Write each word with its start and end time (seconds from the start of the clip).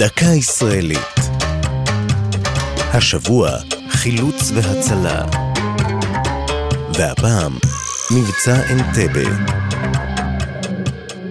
דקה 0.00 0.26
ישראלית. 0.26 1.18
השבוע 2.92 3.50
חילוץ 3.88 4.50
והצלה. 4.54 5.24
והפעם 6.94 7.52
מבצע 8.10 8.72
אנטבה. 8.72 9.30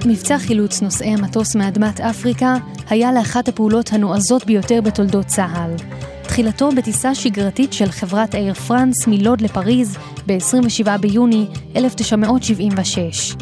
מבצע 0.05 0.37
חילוץ 0.37 0.81
נוסעי 0.81 1.13
המטוס 1.13 1.55
מאדמת 1.55 2.01
אפריקה 2.01 2.55
היה 2.89 3.11
לאחת 3.11 3.47
הפעולות 3.47 3.93
הנועזות 3.93 4.45
ביותר 4.45 4.81
בתולדות 4.81 5.25
צה"ל. 5.25 5.75
תחילתו 6.23 6.69
בטיסה 6.77 7.15
שגרתית 7.15 7.73
של 7.73 7.91
חברת 7.91 8.35
אייר 8.35 8.53
פרנס 8.53 9.07
מלוד 9.07 9.41
לפריז 9.41 9.97
ב-27 10.27 10.97
ביוני 10.97 11.47
1976. 11.75 13.35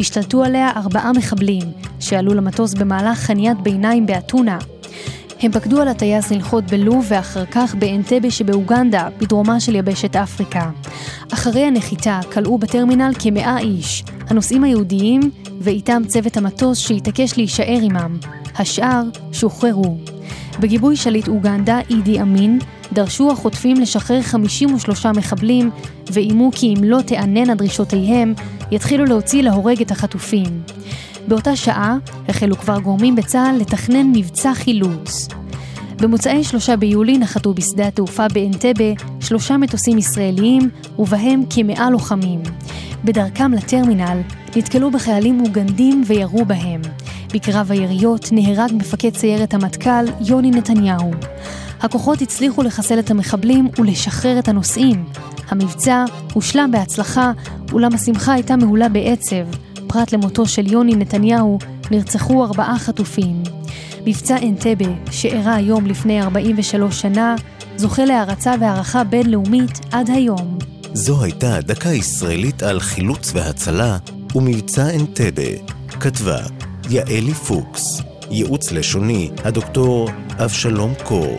השתלטו 0.00 0.44
עליה 0.44 0.70
ארבעה 0.76 1.12
מחבלים, 1.12 1.72
שעלו 2.00 2.34
למטוס 2.34 2.74
במהלך 2.74 3.18
חניית 3.18 3.60
ביניים 3.60 4.06
באתונה. 4.06 4.58
הם 5.40 5.52
פקדו 5.52 5.80
על 5.80 5.88
הטייס 5.88 6.30
לנחות 6.30 6.64
בלוב 6.64 7.06
ואחר 7.08 7.44
כך 7.46 7.74
באנטבה 7.74 8.30
שבאוגנדה, 8.30 9.08
בדרומה 9.18 9.60
של 9.60 9.74
יבשת 9.74 10.16
אפריקה. 10.16 10.70
אחרי 11.32 11.60
הנחיתה 11.60 12.20
כלאו 12.32 12.58
בטרמינל 12.58 13.12
כמאה 13.18 13.58
איש, 13.58 14.04
הנוסעים 14.28 14.64
היהודיים 14.64 15.20
ואיתם 15.60 16.02
צוות 16.06 16.36
המטוס 16.36 16.78
שהתעקש 16.78 17.36
להישאר 17.36 17.78
עמם. 17.82 18.18
השאר 18.58 19.02
שוחררו. 19.32 19.96
בגיבוי 20.60 20.96
שליט 20.96 21.28
אוגנדה, 21.28 21.80
אידי 21.90 22.20
אמין, 22.20 22.58
דרשו 22.92 23.30
החוטפים 23.30 23.76
לשחרר 23.76 24.22
53 24.22 25.06
מחבלים, 25.06 25.70
ואיימו 26.12 26.50
כי 26.54 26.74
אם 26.74 26.84
לא 26.84 27.00
תיעננה 27.00 27.54
דרישותיהם, 27.54 28.34
יתחילו 28.72 29.04
להוציא 29.04 29.42
להורג 29.42 29.80
את 29.80 29.90
החטופים. 29.90 30.62
באותה 31.28 31.56
שעה 31.56 31.96
החלו 32.28 32.56
כבר 32.56 32.78
גורמים 32.80 33.16
בצה"ל 33.16 33.56
לתכנן 33.60 34.12
מבצע 34.14 34.54
חילוץ. 34.54 35.28
במוצאי 36.00 36.44
שלושה 36.44 36.76
ביולי 36.76 37.18
נחתו 37.18 37.54
בשדה 37.54 37.86
התעופה 37.86 38.28
באנטבה 38.28 38.84
שלושה 39.20 39.56
מטוסים 39.56 39.98
ישראליים 39.98 40.70
ובהם 40.98 41.42
כמאה 41.50 41.90
לוחמים. 41.90 42.42
בדרכם 43.04 43.52
לטרמינל 43.52 44.20
נתקלו 44.56 44.90
בחיילים 44.90 45.40
אוגנדים 45.40 46.02
וירו 46.06 46.44
בהם. 46.44 46.80
בקרב 47.34 47.72
היריות 47.72 48.28
נהרג 48.32 48.72
מפקד 48.74 49.16
סיירת 49.16 49.54
המטכ"ל 49.54 50.04
יוני 50.20 50.50
נתניהו. 50.50 51.10
הכוחות 51.80 52.22
הצליחו 52.22 52.62
לחסל 52.62 52.98
את 52.98 53.10
המחבלים 53.10 53.68
ולשחרר 53.78 54.38
את 54.38 54.48
הנוסעים. 54.48 55.04
המבצע 55.48 56.04
הושלם 56.32 56.70
בהצלחה, 56.70 57.32
אולם 57.72 57.94
השמחה 57.94 58.32
הייתה 58.32 58.56
מהולה 58.56 58.88
בעצב. 58.88 59.44
פרט 59.86 60.12
למותו 60.12 60.46
של 60.46 60.72
יוני 60.72 60.94
נתניהו, 60.94 61.58
נרצחו 61.90 62.44
ארבעה 62.44 62.78
חטופים. 62.78 63.42
מבצע 64.06 64.36
אנטבה, 64.42 64.90
שאירע 65.10 65.52
היום 65.52 65.86
לפני 65.86 66.22
43 66.22 67.00
שנה, 67.00 67.34
זוכה 67.76 68.04
להערצה 68.04 68.54
והערכה 68.60 69.04
בינלאומית 69.04 69.80
עד 69.92 70.10
היום. 70.10 70.58
זו 70.92 71.22
הייתה 71.24 71.60
דקה 71.60 71.88
ישראלית 71.88 72.62
על 72.62 72.80
חילוץ 72.80 73.30
והצלה 73.34 73.98
ומבצע 74.34 74.90
אנטבה. 74.90 75.72
כתבה 76.00 76.38
יעלי 76.90 77.34
פוקס, 77.34 78.02
ייעוץ 78.30 78.72
לשוני 78.72 79.30
הדוקטור 79.44 80.08
אבשלום 80.38 80.92
קור 81.04 81.38